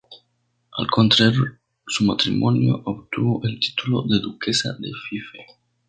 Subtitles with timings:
[0.71, 1.35] Al contraer
[1.85, 5.37] su matrimonio, obtuvo el título de duquesa de Fife.